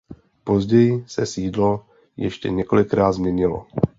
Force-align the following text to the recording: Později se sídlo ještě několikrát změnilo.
Později 0.43 1.03
se 1.07 1.25
sídlo 1.25 1.85
ještě 2.17 2.49
několikrát 2.49 3.11
změnilo. 3.11 3.67